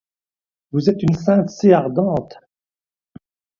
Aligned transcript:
Vous 0.71 0.89
êtes 0.89 1.03
une 1.03 1.13
sainte 1.13 1.51
si 1.51 1.71
ardente! 1.71 2.39